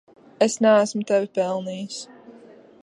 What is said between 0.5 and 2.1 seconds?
neesmu tevi pelnījis.